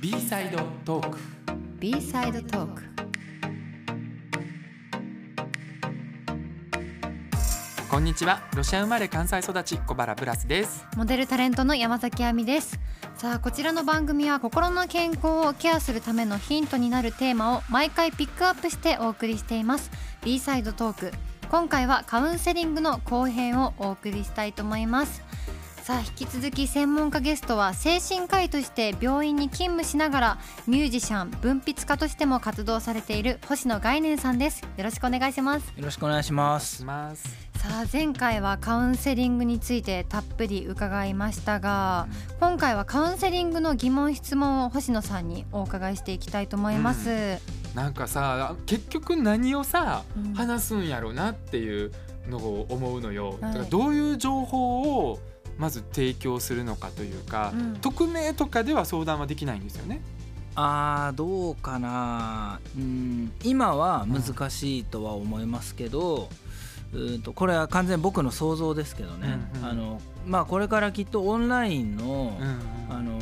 [0.00, 0.56] B サイド
[0.86, 1.18] トーク
[1.78, 2.82] B サイドトーク
[7.90, 8.40] こんにちは。
[8.56, 10.86] ロシア生まれ関西育ち小原ブラスです。
[10.96, 12.80] モデルタレントの山崎亜美です。
[13.14, 19.90] さあこちらの番組は心の健康をケアするためのヒントになるテーマを毎回ピックアップしてお送りしています。
[20.24, 21.12] B サイドトーク
[21.50, 25.20] 今回はカウンセリングの後編をお送りしたいと思います
[25.90, 30.38] さあ引き続き専門家ゲストは精神科医として病院に勤務しながら
[30.68, 34.62] ミュージシャン文筆家としても活動されている星野概念さんです。
[34.76, 35.66] よろしくお願いします。
[35.66, 36.76] よろしくお願いします。
[36.76, 37.28] します。
[37.56, 42.06] さあ前回はカウンセリングについてたっぷり伺いましたが
[42.38, 47.40] 今回はカウンセリングの疑問質問を星野さんにお伺いしていきたいと思います、
[47.74, 50.34] なんかさ結局何をさ、うん。
[50.34, 51.90] 話すんやろなっていう
[52.28, 53.40] のを思うのよ、はい。
[53.40, 55.18] だからどういう情報を
[55.60, 57.76] まず提供するのかというか、うん。
[57.76, 60.00] 匿名とかでは相談はできないんですよね。
[60.56, 62.60] あーどうかな。
[62.76, 66.30] うん今は難しいとは思いますけど、
[66.94, 69.68] うーんとこれは完全に僕の想像ですけどね、うんうん。
[69.68, 73.20] あのまあこれからきっとオンラインの、うんあの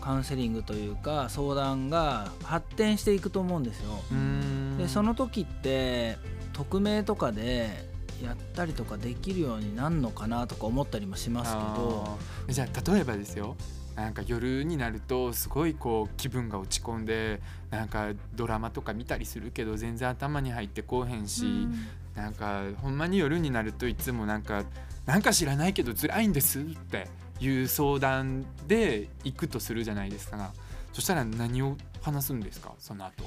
[0.00, 3.98] カウンセリングというか相談が発展していくと思うんですよ。
[4.10, 4.78] うん。
[4.78, 6.16] でその時って
[6.54, 7.89] 匿名とかで
[8.22, 12.18] やったりとかできるようになるのかなとか思ったりもしますけど。
[12.48, 13.56] じゃあ例えばですよ。
[13.96, 21.74] なんか夜になるとすごいこう気分が落ち込んでなんかドラマとか見たりするけど全然頭に入ってこうへんし、うん。
[22.14, 24.64] なんかほんまに夜になるといつもなんか
[25.06, 27.08] なんか知らないけど辛いんですって
[27.40, 30.52] いう相談で行くとするじゃないですか。
[30.92, 32.72] そしたら何を話すんですか？
[32.78, 33.24] その後。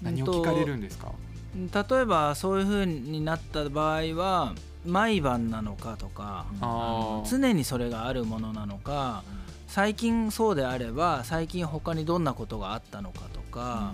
[0.00, 1.12] 何を聞かれるんですか、
[1.58, 4.54] 例えばそういう風になった場合は
[4.86, 6.46] 毎晩なのかとか、
[7.28, 9.24] 常にそれがあるものなのか
[9.66, 13.92] 最近そうであれば最近他にどんなことがあったのかとか、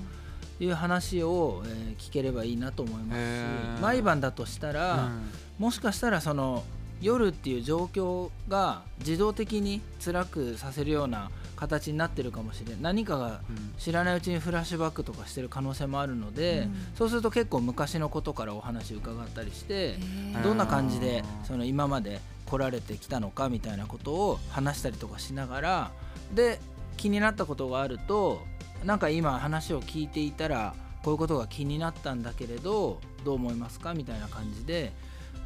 [0.60, 5.10] いう話を、えー聞ければいいなと思いますし毎晩だとしたら、
[5.58, 6.64] もしかしたらその
[7.00, 11.30] 夜っていう状況が自動的に辛くさせるような
[11.64, 13.40] 形になってるかもしれない何かが
[13.78, 16.74] 知らないうちにフラッシュバックとかしてる可能性もあるので、うん。
[16.94, 19.96] そうすると結構昔のことからお話伺ったりして
[20.42, 25.92] どんな感じでその今まで来られてきたのかみたいなことを話したりとかしながら
[26.34, 26.60] で
[26.96, 28.42] 気になったことがあると
[28.84, 34.92] なんか今話を聞いていたらこういうことが気になったんだけれどどう思いますかみたいな感じで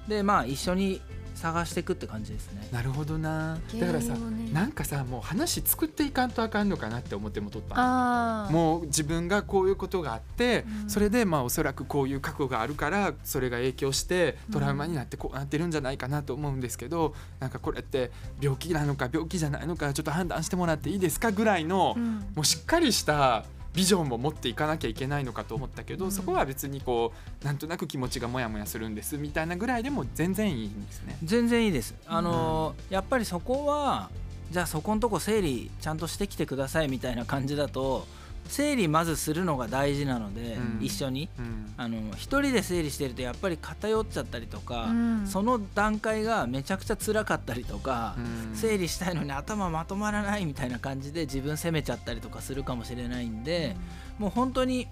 [0.09, 1.01] でまあ一緒に
[1.35, 2.67] 探していくって感じですね。
[2.73, 3.59] なるほどな。
[3.79, 8.53] だからさねなんかさもう話作っていかんとあかんのかなって思ってもとったあー。
[8.53, 10.91] もう自分がこういうことがあって、うん。
[10.91, 18.11] それでまあおそらくこういう過去があるからそれが影響してトラウマになってこうなってるんじゃないかなと思うんですけど、なんかこれって
[18.41, 22.15] 病気なのか病気じゃないのかちょっと判断してもらっていいですかぐらいの、うん。
[22.35, 26.13] もうしっかりしたビジョンも持っていかなきゃいけないのかと思ったけど、うん。
[26.13, 27.13] そこは別にこ
[27.43, 31.17] うなんとなく気持ちがモヤモヤするんですみたいなぐらいでも全然いいんですね。
[31.23, 31.95] 全然いいです。
[32.07, 34.11] あのーやっぱりそこは
[34.51, 38.07] じゃあそこのとこ整理ちゃんとしてきてくださいみたいな感じだと
[38.49, 40.85] 整理まずするのが大事なので、うん。
[40.85, 41.29] 一緒に。
[41.39, 41.73] うん。
[41.77, 45.27] あの一人で整理してるとやっぱり偏っちゃったりとか、うん。
[45.27, 48.57] その段階がめちゃくちゃ辛かったりとか、うん。
[48.57, 53.77] 整理したいのに頭まとまらないみたいな感じで自分責めちゃったりとかするかもしれないんで、
[54.19, 54.89] もう本当に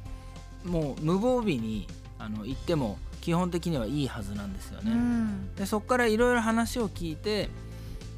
[0.65, 1.88] もう無防備に
[2.19, 4.93] あの言っても基本的にはいいはずなんですよね。
[4.93, 5.55] うん。
[5.56, 7.49] でそこからいろいろ話を聞いて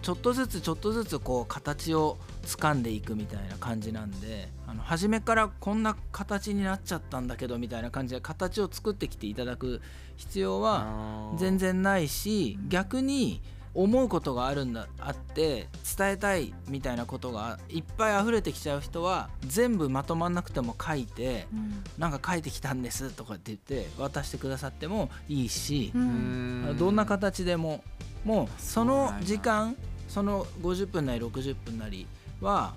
[0.03, 9.81] ちょっとずつちょっとずつこう形を掴んでいくみたいな感じなんであの初めからこんな形になっちゃったんだけどみたいな感じで形を作ってきていただく
[10.17, 13.41] 必要は全然ないし逆に
[13.75, 21.85] 思うことがあるんだあって伝えたいみたいなことがいっぱい溢れてきちゃう人は全部まとまんなくても書いてうん。
[21.99, 27.83] なんか書いてきたんですとかって言って渡してくださってもいいしどんな形でも
[28.25, 29.77] もうその時間
[30.09, 32.07] その50分なり60分なり
[32.41, 32.75] は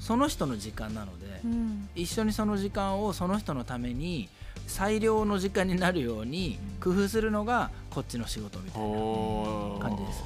[0.00, 1.88] その人の時間なので、うん。
[1.94, 4.28] 一緒にその時間をその人のために
[4.66, 8.88] 最良の時間になるように工夫するのがこっちの仕事みたいな
[9.78, 10.22] 感じです。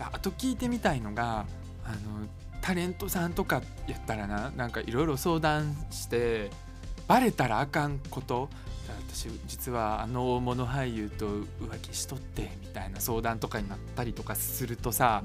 [0.00, 1.46] ああと聞いてみたいのが
[1.84, 2.26] あの
[2.60, 6.50] タレントさんとかやったらななんかいろいろ相談して
[7.06, 8.48] バレたらあかんこと
[8.92, 15.22] 私実はあの大物俳優と浮気しとってみたいな相談とかになったりとかするとさ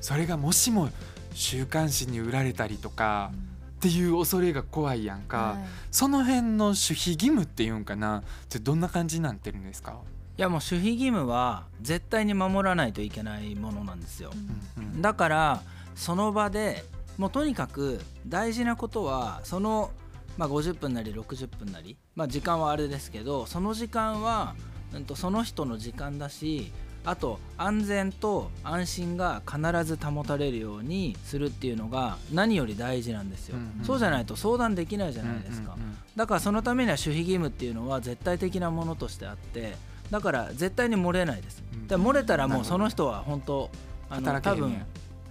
[0.00, 0.90] それがもしも
[1.34, 3.32] 週刊誌に売られたりとか
[3.78, 5.58] っていう恐れが怖いやんか、はい。
[5.92, 8.18] その辺の守秘義務っていうんかな。
[8.18, 10.00] ってどんな感じになってるんですか、
[10.36, 14.32] いやもう守秘義務は絶対に守らないといけないものなんですよ。
[14.76, 15.00] うんうん。
[15.00, 15.62] だから
[15.94, 16.84] その場で
[17.18, 19.92] もうとにかく大事なことはその、
[20.38, 24.54] まあ、50分なり60分なり、まあ、時間はあれですけどその時間は、
[24.94, 26.72] うん、とその人の時間だし
[27.04, 39.76] あと安全と安心が必ず保たれるようにするっていうのが何より大事なんですよ、うんうんそうじゃないと相談できないじゃないですか、うんうんうんだからそのためには守秘義務っていうのは絶対的なものとしてあって
[40.10, 41.86] だから絶対に漏れないです、うん。
[41.86, 43.70] で漏れたらもうその人は本当
[44.10, 44.82] あの多分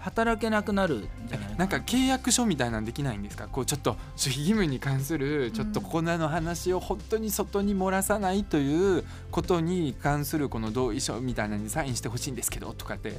[0.08, 3.48] 働けなくなるんじゃないなんか契約書みたいなんできないんですか？
[3.48, 13.14] こうちょっと守秘義務に関するちょっとこんなの話を本当に外に漏らさないということに関するこの同意書みたいなのにサインしてほしいんですけどとかって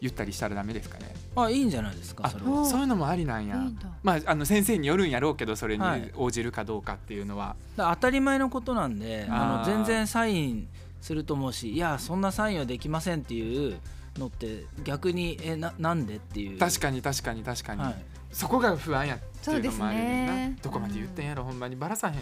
[0.00, 1.14] 言ったりしたらダメですかね？
[1.34, 3.56] あいいんじゃないですかあそれそういうのもありなんや。
[3.56, 3.88] いいんだ。
[4.02, 10.68] まああの先生によるんやろうけどそれにはい応じるかどうかっていうのは、だから当たり前のことなんであの全然サイン
[11.00, 13.78] すると思うしいやそんなサインはできませんっていう
[14.18, 16.58] のって逆にえななんでっていう。
[16.58, 18.04] 確かに確かに確かに、はい。
[18.32, 20.58] そこが不安やっていうのもあるねんなね。
[20.62, 21.76] どこまで言ってんやろ、ほんまに。
[21.76, 22.14] バラさへん？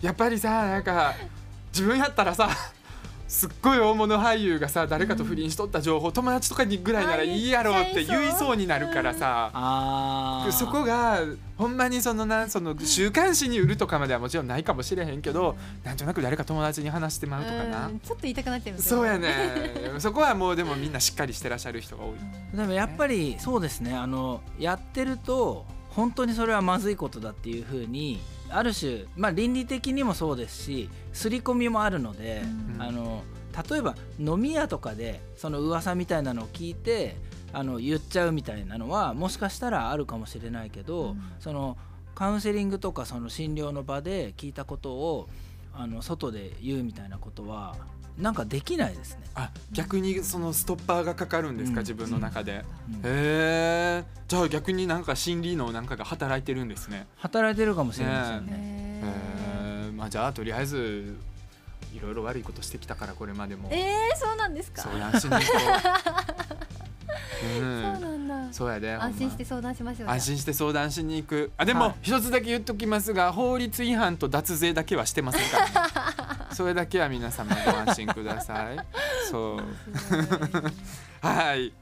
[0.00, 1.14] やっぱりさなんか
[1.72, 2.48] 自分やったらさ
[3.28, 10.52] すっごい大物俳優がさ誰かと不倫しとった情報、友達とかにぐらいならいいやろって言いそうになるからさ、あー。
[10.52, 11.20] そこが
[11.56, 18.00] ほんまにそのなその週刊誌に売るとかまではもちろんないかもしれへんけど、なんとなく誰か友達に話してまうとかな、うん。
[18.00, 19.92] ちょっと言いたくなっちゃいますそうやね。
[19.98, 22.56] そこはもうでもみんなしっかりしてらっしゃる人が多い。
[22.56, 23.94] でもやっぱりそうですね。
[23.94, 28.20] あのやってると本当にそれはまずいことだっていうふうに
[28.50, 32.42] ある種、まあ、倫理的にもそうですし刷り込みもあるので、
[32.74, 32.82] うん。
[32.82, 33.22] あの
[33.70, 37.16] 例えば飲み屋とかでその噂みたいなのを聞いて
[37.54, 41.22] あの言っちゃうみたいなのはもしかしたらあるかもしれないけど、うん。
[41.40, 41.76] その
[42.14, 45.28] カウンセリングとかその診療の場で聞いたことを
[45.74, 47.76] あの外で言うみたいなことは
[48.18, 49.20] なんかできないですね。
[49.34, 51.86] あ逆にそのストッパーがかかるんですか、うん。
[51.86, 52.64] 自分の中で。
[52.88, 52.96] うん。
[52.96, 57.06] へえじゃあ逆になんか心理のなんかが働いてるんですね。
[57.16, 58.52] 働いてるかもしれませんね。
[58.52, 61.16] へへえまあじゃあとりあえず
[61.94, 63.68] いろいろ悪いことしてきたからこれまでも。
[63.70, 64.82] ーえー、そうなんですか？
[64.82, 66.26] 相談しに行こう。
[67.38, 68.52] うそうんなんだ。
[68.52, 71.50] そうやで安心して相談しましょう安心して相談しに行く。
[71.58, 71.94] あでも、はい。
[72.02, 75.72] 一つだけ言っときますが法律違反と脱税だけはしてませんから、ね、
[76.56, 78.78] それだけは皆様ご安心ください。
[79.30, 81.26] そう。
[81.26, 81.74] はい。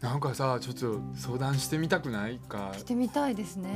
[0.00, 2.38] なんかさちょっと相談してみたくない？
[2.38, 2.72] か。
[2.76, 3.70] してみたいですね。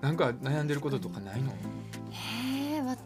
[0.00, 1.54] なんか悩んでることとかないの、へ
[2.44, 2.45] え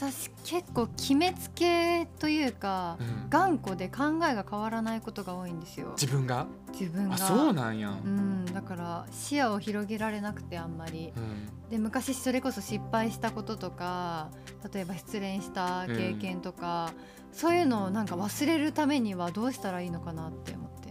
[0.01, 5.91] 私結構決めつけというかうん、頑固で考えが変わらないことが多いんですよ。
[5.91, 6.47] 自分が？
[6.73, 7.17] 自分が。
[7.17, 8.47] あそうなんや、うん。
[8.47, 11.13] だから視野を広げられなくてあんまり。
[11.15, 11.69] うん。
[11.69, 14.31] で昔それこそ失敗したこととか
[14.73, 16.95] 例えば失恋した経験とか、
[17.31, 20.89] そういうのをなんか忘れるためにはどうしたらいいのかなって思って。
[20.89, 20.90] え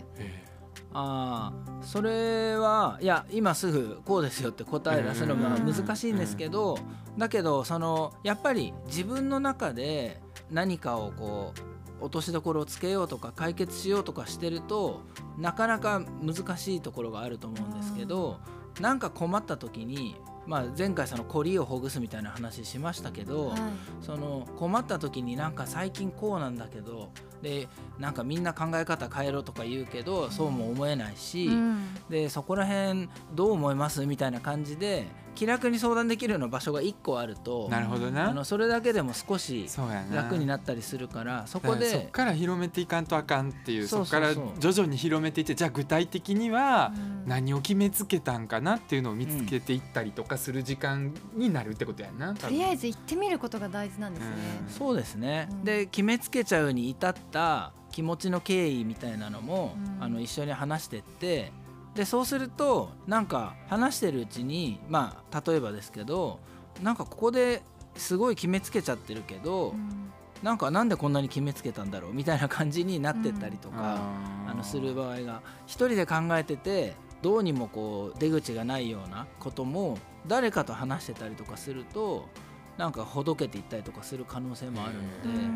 [0.94, 6.80] ああそれはいや今すぐこうですよって答え出すのがうん難しいんですけど
[7.18, 10.20] だけどそのやっぱり自分の中で
[10.50, 11.54] 何かをこ
[12.02, 15.02] う落としどころをつけようとか解決しようとかしてると
[15.38, 18.40] なかなか難しいところがあると思うんですけど
[18.80, 20.16] なんか困った時に、
[20.46, 23.60] まあ、前回そのコリをほぐすみたいな話しましたけど、はい。
[24.02, 27.68] その困った時になんか最近こうなんだけどで
[28.00, 31.88] なんかみんな考え方変えろとか言うけどそうも思えないし、うん。
[32.10, 35.08] でそこら辺どう思いますみたいな感じで
[35.40, 39.70] 気楽に相談できるような場所が1個あるとなるほどあなのそれだけでも少し
[40.12, 44.22] 楽になったりするからそこだからそっでから広めていかんとあかんっていうそそうそう。
[44.34, 47.20] そうっから徐々に広めていってじゃあ具体的にはうん。
[47.26, 54.36] 何を決めつけたんかなっていうのを見つけていったりとかする時間になるってことやんなとりあえず行ってみることが大事なんですね。
[54.68, 54.70] うん。
[54.70, 55.64] そうですね、うん。
[55.64, 60.04] で決めつけちゃうに至った気持ちの経緯みたいなのも、うん。
[60.04, 61.54] あの一緒に話してって
[62.00, 66.40] でそうするとなんか話してるうちにまあ例えばですけど
[66.82, 67.62] なんかここで
[67.96, 70.14] すごい決めつけちゃってるけど、うん。
[70.42, 82.30] なんかなんでこんなに決めつけたんだろうみたいな感じになってったりとか、あーあのする場合が一人で考えててどうにもこう出口がないようなことも誰かと話してたりとかすると
[82.78, 85.52] なんかほどけていったりとかする可能性もあるので、だ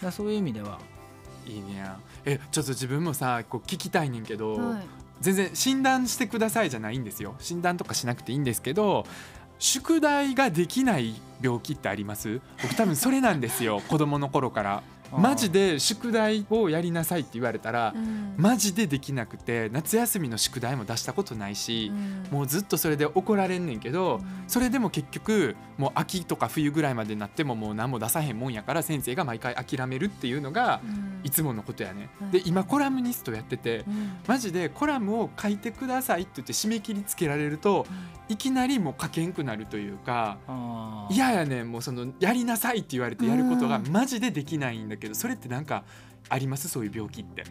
[0.00, 0.78] からそういう意味では。
[1.46, 1.82] いいね。
[2.26, 7.34] えちょっと自分もさこう聞きたいねんけど、はい全然診断してくださいじゃないんですよ。
[7.38, 9.06] 診断とかしなくていいんですけど
[9.58, 12.40] 宿題ができない病気ってあります？
[12.62, 13.80] 僕多分それなんですよ。
[13.88, 14.82] 子供の頃から。
[15.16, 18.34] マジで宿題をやりなさいって言われたらうん。
[18.36, 21.90] マジでできなくて夏休みの宿題も出したことないし
[22.30, 22.36] うん。
[22.36, 24.44] もうずっとそれで怒られんねんけどうん。
[24.46, 31.20] それでも結局もう秋とか冬ぐらいまでになってももう何も出さへんもんやから先生が毎回諦めるっていうのがうん。
[31.24, 32.30] いつものことやねうん。
[32.30, 34.12] で今コラムニストやっててうん。
[34.26, 37.86] マジでコラムを書いてくださいって言って締め切りつけられると
[38.28, 40.36] いきなりもう書けんくなるというか
[41.10, 43.88] 嫌やねんもうそのやりなさいって言われてやることがうん。
[43.90, 45.84] マジでできないんだけどそれってなんか
[46.28, 46.68] あります？
[46.68, 47.44] そういう病気って。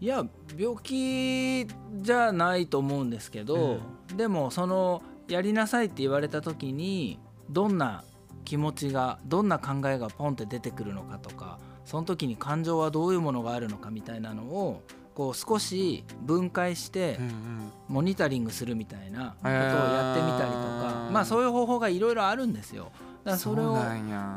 [0.00, 0.26] いや
[0.58, 1.66] 病気
[2.00, 3.78] じゃないと思うんですけど、
[4.16, 8.02] でもそのやりなさいって言われた時にどんな
[8.44, 14.82] 気持ちがどんな考えがポンって出てくるのかとかその時に感情はどういうものがあるのかみたいなのを
[15.14, 22.90] こう少し分解してうんうんモニタリングするみたいなことをやってみたりとか、まあそういう方法がいろいろあるんですよ。
[23.24, 23.76] だそれを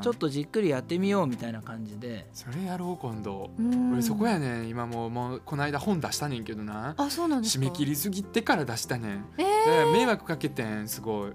[0.01, 2.27] ちょっとじっくりやってみようみたいな感じで。
[2.33, 3.93] それやろう今度、うん。
[3.93, 4.67] 俺そこやねん。
[4.67, 6.93] 今もうもうこの間本出したねんけどな。
[6.97, 7.65] あそうなんですか。
[7.65, 9.25] 締め切りすぎてから出したねん。
[9.37, 11.33] えでー、迷惑かけてんすごい。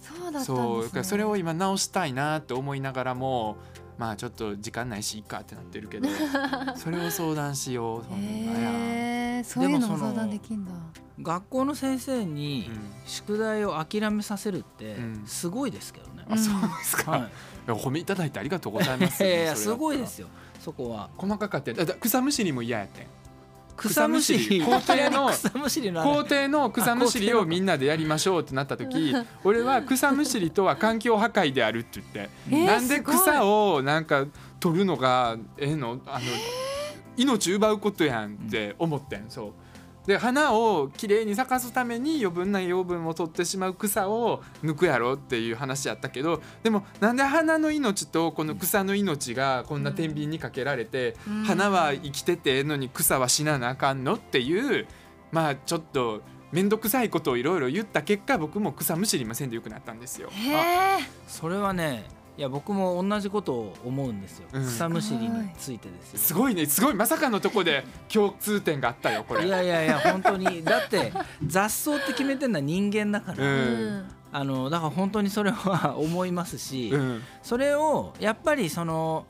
[0.00, 3.56] そうだったんです、ね、そうそれを今直したいなって思いながらも
[3.98, 6.08] まあちょっと時間ないしいいかってなってるけど
[6.76, 10.70] それを相談しようほんまや、えー、そういうのもでもその相談できんだ。
[11.20, 12.78] 学校の先生にうん。
[13.04, 15.26] 宿題を諦めさせるってうん。
[15.26, 16.24] すごいですけどね。
[16.30, 17.20] あそうですか、はい。
[17.22, 17.24] い
[17.66, 19.24] やお褒めいただいてありがとうございます。
[19.24, 20.28] いやいやすごいですよ。
[20.60, 21.10] そこは。
[21.16, 23.06] 細かかってだだ草むしりも嫌やってん
[23.78, 24.60] 草むしり。
[24.60, 34.26] 校庭の草むしりの校庭の草むしりをみんなでやりましょうってなった時 俺は草むしりとは環境破壊であるって言って、えーなんで草をなんか
[34.60, 36.00] 取るのがええの？
[36.06, 36.24] あの
[37.16, 39.52] 命奪うことやんって思ってんそう
[40.08, 54.86] で花をきれいに咲かすために余分な養分を取ってしまう草を抜くやろっていう話やったけどでもなんで花の命とこの草の命がこんな天秤にかけられて、うん花は生きててええのに草は死ななあかんのっていう
[55.30, 56.22] まあちょっと
[56.52, 60.30] 面倒くさいことをいろいろ言った結果僕も草むしりませんでよくなったんですよ。
[61.26, 62.04] それはね
[62.38, 64.64] いや僕も同じことを思うんですよ、うん。
[64.64, 66.18] 草むしりについてですよ。
[66.20, 66.66] すごいね。
[66.66, 66.94] すごい。
[66.94, 69.44] まさかのとこで共通点があったよこれ。
[69.44, 70.62] いやいやいや本当に。
[70.62, 71.12] だって
[71.44, 74.08] 雑草って決めてるのは人間だから、うん。
[74.30, 77.22] あのだから本当にそれは思いますし、うん。
[77.42, 79.26] それをやっぱりその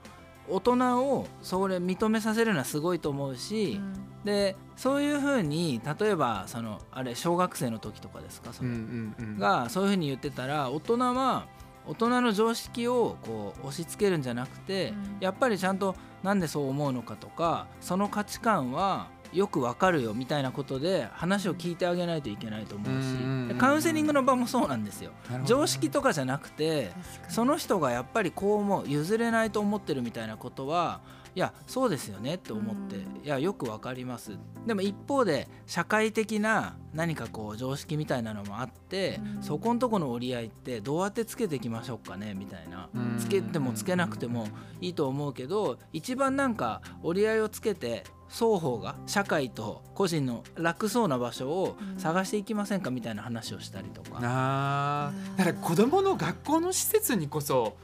[0.47, 3.81] 大人をそれ認めさせるのはすごいと思うし、
[4.23, 9.39] でそういうふうに例えばそのあれ小学生の時とかですかそうんれ、うんうん。
[9.39, 11.47] がそういうふうに言ってたら大人は
[11.89, 15.17] 大人の常識をこう押し付けるんじゃなくて、うん。
[15.21, 25.13] やっぱりちゃんとなんでそう思うのかとかその価値観はよくわかるよみたいなことで話を聞いてあげないといけないと思うし、うんでカウンセリングの場もそうなんですよ。
[25.45, 26.91] 常識とかじゃなくて
[27.29, 31.01] その人がやっぱりこう思う譲れないと思ってるみたいなことは
[31.39, 33.25] いやそうですよねって思って、うん。
[33.25, 34.33] いやよくわかります。
[34.67, 39.43] でも一方で社会的な何かこう常識みたいなのもあって、うん。
[39.45, 43.19] そこんとこの折り合いってどうやってつけていきましょうかねみたいな、うん。
[43.21, 44.49] つけてもつけなくても
[44.81, 54.19] いいと思うけど一番なんか折り合いをつけて双方が社会と個人の楽そうな場所を探していきませんかみたいな話をしたりとか。
[54.19, 57.77] なあだから子供の学校の施設にこそ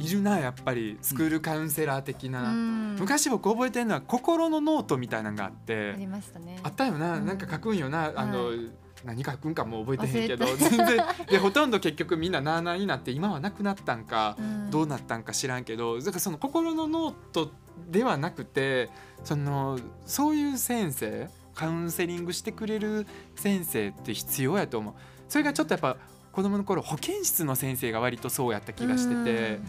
[0.00, 2.96] いるなやっぱりスクールカウンセラー的な、うん。
[2.98, 6.58] 昔僕覚えてるのは心のノートみたいなのがあってありましたね。
[6.62, 7.26] あったよな、うん。
[7.26, 8.12] なんか書くんよな。
[8.16, 8.52] あの、は
[9.04, 11.04] 何書くんかもう覚えてへんけど忘全然。
[11.28, 14.70] でほとんど結局みんななあなあになって今はなくなったんか、うん。
[14.70, 17.50] どうなったんか知らんけどだからその心のノート
[17.90, 18.90] ではなくて
[19.24, 24.94] そのそういう先生カウンセリングしてくれる先生って必要やと思う。
[25.28, 25.96] それがちょっとやっぱ
[26.32, 29.60] 子供の頃保健室の先生が割とそうやった気がしてて、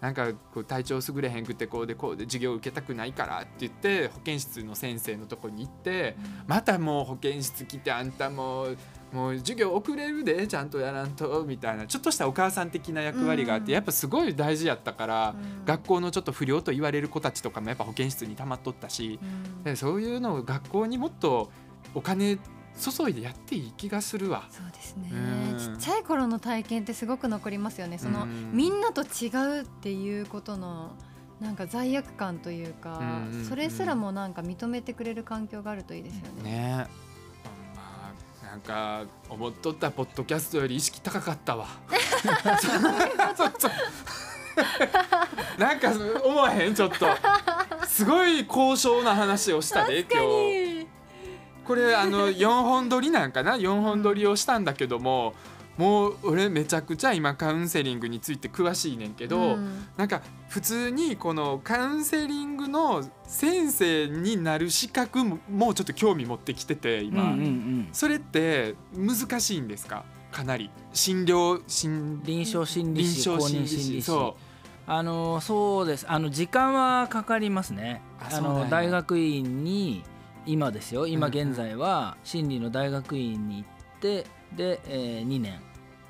[0.00, 8.76] なんかこう体調優れへんくてこうでこうで授業受けたくないからって言って保健室の先生のとこに行ってまたもう保健室来てあんたもう
[9.12, 13.66] もう授業遅れるでちゃんとやらんとみたいなちょっとしたお母さん的な役割があっうん。
[13.66, 15.64] てやっぱすごい大事やったからうん。
[15.64, 19.18] 学校のちょっと不良と言われる子たちとかもやっぱ保健室に溜まっとったし
[19.76, 21.50] そういうのを学校にもっと
[21.94, 22.38] お金
[22.78, 24.44] 注いでやっていい気がするわ。
[24.50, 25.10] そうですね。
[25.12, 25.58] うん。
[25.58, 27.98] ちっちゃい頃の体験ってすごく残りますよね。
[27.98, 30.92] そのうんみんなと違うっていうことの
[31.40, 32.98] なんか罪悪感というか
[33.30, 36.50] うんそれすらもなんか認めてくれる環境があるといいですよね。
[36.50, 36.86] ね。
[36.88, 38.12] えま
[38.44, 41.66] あなんか思っとったポッドキャストより意識高かったわ。
[45.58, 45.92] なんか
[46.24, 46.74] 思わへん？
[46.74, 47.06] ちょっと。
[47.86, 50.57] すごい高尚な話をしたで今日
[51.68, 55.34] これあの 4本撮りなんかな？4本撮りをしたんだけども
[55.76, 59.86] もう俺めちゃくちゃ今カウンセリングについて詳しいねんけど、うん。
[59.96, 67.88] なんか普通にこのカウンセリングの先生になる資格ももうちょっと興味持ってきてて今、うんうんうん。
[67.92, 70.04] それって難しいんですか？
[70.32, 70.70] かなり。
[70.92, 73.92] 診療診臨床心理臨士公床心理認心理士。
[74.00, 74.36] 士そ
[74.88, 76.06] あのそうです。
[76.08, 78.02] あの時間はかかりますね。
[78.18, 80.02] あの大学院に
[80.48, 81.06] 今ですよ。
[81.06, 84.24] 今現在は心理の大学院に行って
[84.56, 85.60] で、えー、2年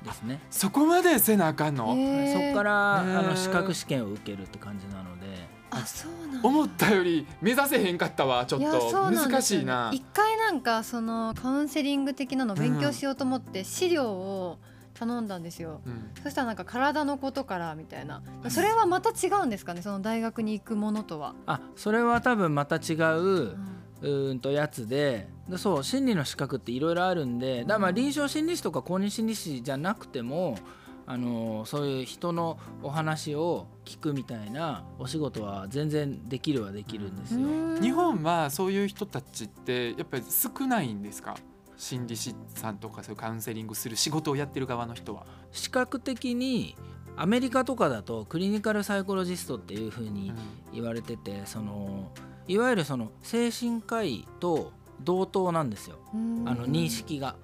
[0.01, 0.35] ですね。
[0.35, 2.33] うそこまでせなあかんの、へー。
[2.33, 5.59] そこからあの資格試験を受けるって感じなので。
[5.71, 6.47] あそうなんだ。
[6.47, 9.11] 思ったより目指せへんかったわちょっと。
[9.11, 9.91] 難しいな。
[9.93, 14.57] 一回なんかそのカウンセリング的なの勉強しようと思って資料を
[14.93, 16.11] 頼んだんですよ、うん。
[16.23, 18.21] そしたらなんか体のことからみたいな。
[18.47, 19.81] それはまた違うんですかね？
[19.81, 30.57] その大学に行くものとは、あそれは多分また違ううんうーんとやつででそう心理の資格っていろいろあるんでだからまあ臨床心理士とか公認心理士じゃなくても
[31.05, 37.39] あのそういう人のお話を聞くみたいなお仕事は全然できるはできるんですよ。
[37.41, 41.35] うん日本はそういう人たちってやっぱり少ないんですか？
[41.77, 45.25] 心理師さんとかそういうカウンセリングする仕事をやってる側の人は。
[45.51, 46.75] 視覚的に
[47.17, 50.31] アメリカとかだとクリニカルサイコロジストっていうふうに
[50.71, 52.11] 言われててその
[52.49, 55.97] いわゆるその精神科医と同等なんですよ。
[56.13, 56.43] うん。
[56.47, 57.35] あの認識が。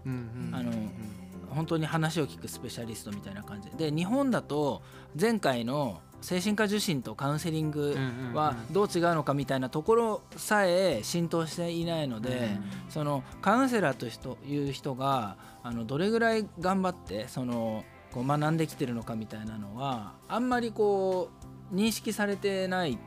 [0.51, 0.71] あの
[1.51, 3.69] 本当に話を聞くスペシャリストみたいな感じ。
[3.69, 4.81] でで日本だと
[5.19, 7.95] 前回の精神科受診とカウンセリング
[8.33, 12.57] はどう違うのかみたいなところさえ浸透していないので、
[12.89, 22.97] そのカウンセラーと人いう人があのどれぐらい頑張ってそのこう学んできてるのかみたいなのはあんまりこう認識されてない。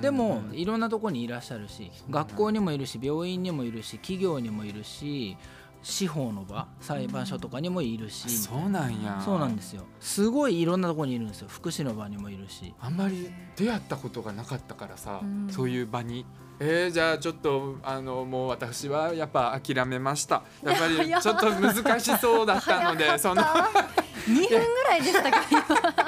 [0.00, 5.36] でもいろんなとこにいらっしゃるし学校にもいるし病院にもいるし企業にもいるし
[5.82, 8.28] 司法の場裁判所とかにもいるし。
[8.30, 9.20] そうなんや。
[9.24, 9.84] そうなんですよ。
[10.00, 11.48] すごいいろんなとこにいるんですよ。
[11.48, 12.74] 福祉の場にもいるし。
[12.80, 15.48] あんまり出会ったことがなかったからさ、うん。
[15.50, 16.24] そういう場に。
[16.60, 20.44] えー、じゃあちょっとあのもう私はやっぱ諦めました。
[20.62, 23.46] やっぱりちょっと難しそうだったのでその2
[24.48, 26.01] 分ぐらいでしたか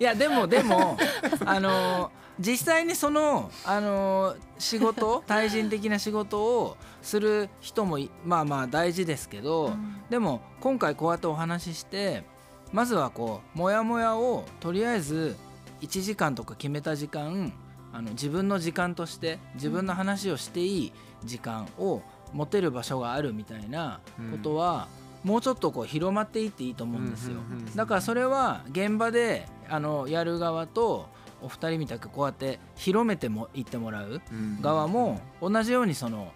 [0.00, 0.96] いやでもでも
[1.44, 9.74] あの実際にそのあの仕事対人的な仕事をする人もいまあまあ大事ですけど、
[10.08, 12.24] でも今回こうやってお話しして
[12.72, 15.36] まずはこうモヤモヤをとりあえず
[15.82, 17.52] 1時間とか決めた時間
[17.92, 20.92] あの自分の時間として自分の話をしていい
[21.24, 22.00] 時間を
[22.32, 24.88] 持てる場所があるみたいなことは、
[25.24, 27.40] もうちょっとこう広まっていっていいと思うんですよ。
[27.74, 31.08] だからそれは現場であのやる側と
[31.42, 34.20] お二人みたくこうやって広めてもいってもらう
[34.60, 36.32] 側も同じようにその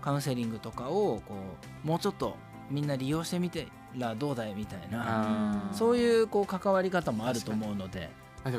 [0.00, 1.34] カウンセリングとかをこ
[1.84, 2.36] うもうちょっと
[2.70, 3.68] みんな利用してみて
[3.98, 8.10] らどうだいみたいなそういうこう関わり方もあると思うので。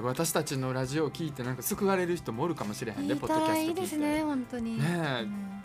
[0.04, 4.78] 私たちのラジオを聞いてなんか救われる人もおるかもしれへんねポッドキャスト聞いいですね本当に。
[4.78, 5.24] ねえ。
[5.24, 5.64] うん。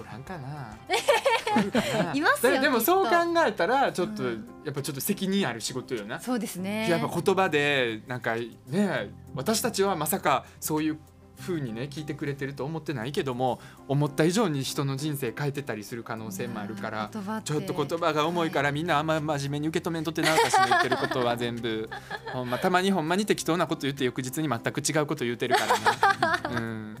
[0.00, 0.78] おらんかな
[2.14, 3.12] いますよででもそう考
[3.46, 4.48] えたらちょっと、うん。
[4.64, 6.88] やっぱちょっと責任ある仕事よな、そうですね。
[6.88, 8.36] やっぱ言葉でなんか
[8.68, 10.98] ね私たちはまさかそういう
[11.40, 17.52] 風にね聞いてくれてると思ってないけども思った以上に人の人生変えてたりする可能性もあるから言葉って。
[17.52, 21.88] ちょっと言葉が重いからみんなあんま真面目に受け止めんとってな私の言ってることは全部
[22.32, 26.96] ほんまたまにほんまに適当なこと言って翌日に全く違うこと言ってるからね、 うん、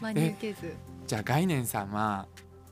[0.00, 0.74] 真に受けず。
[1.06, 2.26] じゃあ概念さんは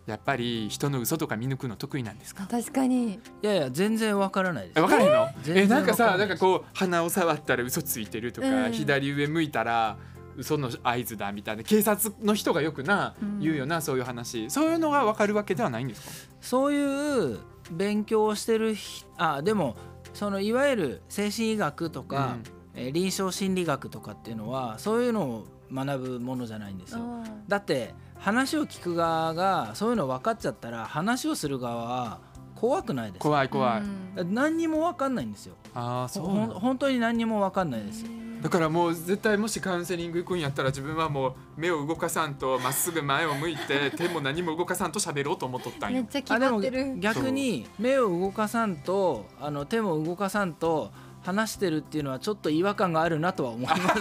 [0.08, 2.46] やっぱり人の嘘とか見抜くの得意なんですか？
[2.50, 3.14] 確かに。
[3.14, 4.78] いやいや全然わからないです。
[4.78, 5.28] え分からへんの？
[5.60, 8.72] えなんかさなんかこう鼻を触ったら嘘ついてるとか、うん。
[8.72, 9.98] 左上向いたら
[10.36, 13.38] 嘘の合図だみたいな警察の人がよくな、うん。
[13.40, 14.50] 言うよなそういう話。
[14.50, 16.34] そういうのが分かるわけではないんですか？
[16.40, 17.38] そういう
[17.70, 19.76] 勉強をしてるひあでも
[20.14, 22.38] そのいわゆる精神医学とか、
[22.74, 27.00] えー臨床心理学とかっていうのはそういうのを学ぶものじゃないんですよ。
[27.48, 32.20] だって話を聞く側がそういうの分かっちゃったら話をする側は
[32.54, 33.22] 怖くないです。
[33.22, 33.82] か怖い怖い、
[34.20, 34.34] うん。
[34.34, 35.54] 何にも分かんないんですよ。
[35.74, 36.24] ああそう
[36.58, 38.04] 本当に何にも分かんないです。
[38.42, 45.96] だからもう絶対もしカウンセリング行くんやったら自分はもう目を動かさんとまっすぐ前を向いて 手も何も動かさんと喋ろうと思っとったんよ。
[45.96, 50.90] めっちゃ決まってる逆に目を動かさんとあの手も動かさんと
[51.28, 54.00] 話してるっていうのはちょっと違和感があるなとは思います。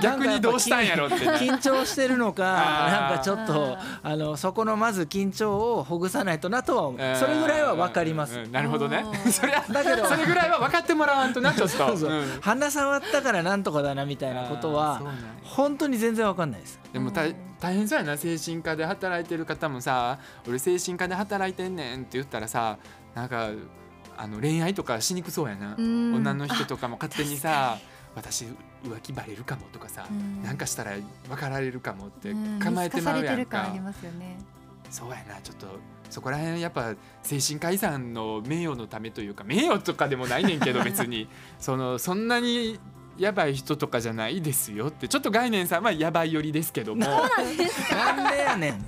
[0.02, 1.32] 逆にどうしたんやろってね。
[1.32, 7.16] 緊張してるのかなんかちょっとああのそこのまず緊張をほぐさないとなとは思う。
[7.16, 8.42] それぐらいは分かります。
[8.50, 9.04] なるほどね。
[9.30, 11.94] それはだけどそれぐらいは分かってもらわんとなちょっと。
[12.40, 15.02] 鼻触ったからなんとかだなみたいなことは
[15.44, 16.80] 本当に全然分かんないです。
[16.90, 18.16] でも大大変そうやな。
[18.16, 22.78] 精神科で働いてる方もさ俺精神科で働いてんねんって言ったらさ
[23.14, 23.50] なんか
[24.18, 26.14] あの恋愛とかしにくそうやな、うん。
[26.16, 27.78] 女の人とかも勝手にさ
[28.14, 28.46] 私
[28.84, 30.42] 浮気バレるかもとかさ、うん。
[30.42, 30.92] なんかしたら
[31.28, 33.72] 分かられるかもってうん構えてまうやんか。
[34.90, 35.66] そうやなちょっと
[36.10, 41.28] そこら辺やっぱ精神科医さんの名誉のためというか名誉とかでもないねんけど別に。
[41.60, 42.80] そのそんなに
[43.18, 47.04] やばい人とかじゃないですよってちょっと概念さんはやばい寄りですけども。
[47.04, 48.84] なんでやねん。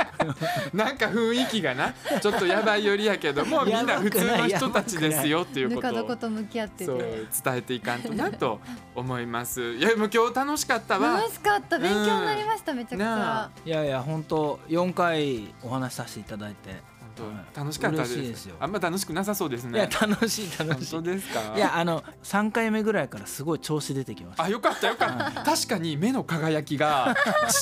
[0.73, 8.61] なんか雰囲気がなちょっとやばい寄りやけどもみんな普通の人たちですよっていうぬことをか床と向き合ってそうて伝えていかんとなと
[8.95, 9.75] 思います。
[9.75, 11.21] いやもう今日楽しかったわ。
[11.21, 11.33] 楽。
[11.33, 11.79] しかった。
[11.79, 13.51] 勉強になりましためちゃくちなゃあ。
[13.65, 16.71] いやいや本当4回お話しさせていただいて
[17.21, 18.13] 本当楽しかったです。
[18.15, 19.79] 嬉しいですよあんま楽しくなさそうですね。
[19.79, 21.55] いや楽しい楽本しい当ですか？
[21.57, 25.43] いやあの3回目ぐらいからすごい調子出てきましたあよかったよかった。
[25.43, 27.15] 確かに目の輝きが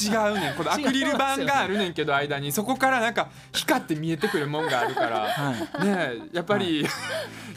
[0.02, 0.54] 違うねん。
[0.54, 5.20] このアクリル板があるねんけど間にそこからなんか光って見えてくるもんがあるから。
[5.20, 6.86] はいねえやっぱり、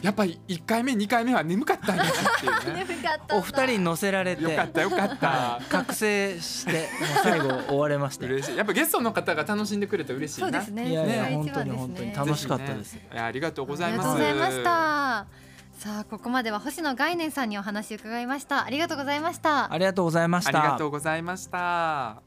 [0.01, 2.85] やっぱり1回目2回目は眠かったんやなっていうね。
[2.87, 5.65] 眠かったお二人に乗せられてよかったよかったはい。
[5.65, 6.83] 覚醒してもう
[7.23, 8.57] 最後終われました嬉しい。
[8.57, 10.47] やっぱゲストの方が楽しんでくれて嬉しいな。
[10.47, 12.93] そうですねいやいやそれが本当に一番ですね本当に楽しかったです。
[12.95, 13.19] ね。
[13.19, 14.09] ありがとうございます。
[14.09, 15.27] ありがとうございました。
[15.73, 18.65] さあここまでは星野概念さんにお話伺いました。
[18.65, 19.71] ありがとうございました。
[19.73, 20.49] ありがとうございました。
[20.49, 22.21] ありがとうございました。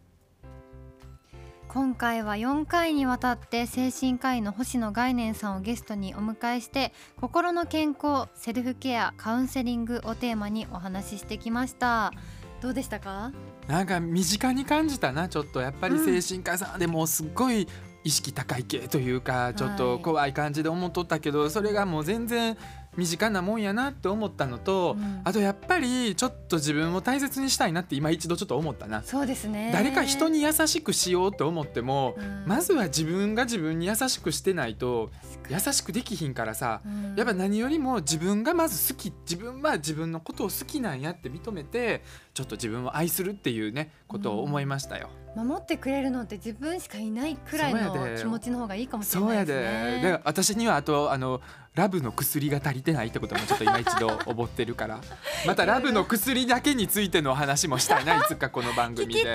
[1.68, 12.12] 今回は4回にわたって精神科医の星野概念さんをゲストにお迎えして心の健康セルフケアカウンセリングをテーマにお話ししてきました。
[12.60, 13.32] どうでしたか？
[13.66, 15.60] なんか身近に感じたなちょっと。
[15.60, 17.68] やっぱり精神科医さんでもうすっごい
[18.04, 22.56] 意識高い系というかちょっと怖い感じで思っとったけど、それがもう全然
[22.96, 25.20] 身近なもんやなって思ったのと、うん。
[25.24, 29.02] あとやっぱりちょっと自分を大切にしたいなって今一度ちょっと思ったな。
[29.02, 29.70] そうですね。
[29.72, 32.44] 誰か人に優しくしようと思っても、うん。
[32.46, 35.10] まずは自分が自分に優しくしてないと
[35.48, 37.14] 優しくできひんからさ、うん。
[37.16, 45.08] やっぱ何よりも自分がまず好き自分は自分のことを好きなんやって認めてちょっと自分を愛するっていうねことを思いましたよ。
[45.36, 50.20] 守ってくれるのって自分しかいないくらいの気持ちの方がいいかもしれないですでねで。
[50.24, 51.40] 私にはあとあの
[51.74, 55.00] ラブの薬が足りてないってこともちょっと今一度思ってるから。
[55.46, 59.34] またラブの薬だけについての話もしたいないつかこの番組で。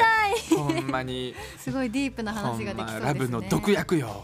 [0.56, 1.36] ほんまに。
[1.60, 3.06] すごいディープなほ話ができそうですね。
[3.06, 4.24] ラブの毒薬よ